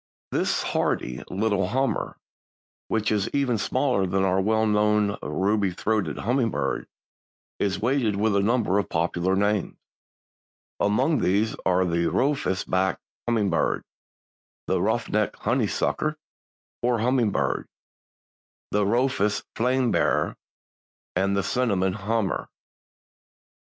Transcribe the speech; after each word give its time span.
_)This 0.38 0.62
hardy 0.62 1.22
little 1.28 1.66
"Hummer," 1.68 2.16
which 2.88 3.12
is 3.12 3.28
even 3.34 3.58
smaller 3.58 4.06
than 4.06 4.24
our 4.24 4.40
well 4.40 4.66
known 4.66 5.18
ruby 5.22 5.72
throated 5.72 6.16
hummingbird, 6.20 6.86
is 7.58 7.82
weighted 7.82 8.16
with 8.16 8.34
a 8.34 8.40
number 8.40 8.78
of 8.78 8.88
popular 8.88 9.36
names. 9.36 9.76
Among 10.80 11.18
these 11.18 11.54
are 11.66 11.84
the 11.84 12.06
"Rufous 12.06 12.64
backed 12.64 13.02
Hummingbird," 13.28 13.84
the 14.68 14.80
"Ruff 14.80 15.10
necked 15.10 15.40
Honeysucker, 15.40 16.16
or 16.80 17.00
Hummingbird," 17.00 17.68
the 18.70 18.86
"Rufous 18.86 19.42
Flame 19.54 19.90
bearer" 19.90 20.34
and 21.14 21.36
the 21.36 21.42
"Cinnamon 21.42 21.92
Hummer." 21.92 22.48